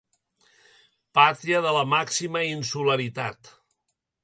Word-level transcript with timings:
Pàtria 1.17 1.59
de 1.67 1.75
la 1.77 1.85
màxima 1.93 2.43
insularitat. 2.55 3.55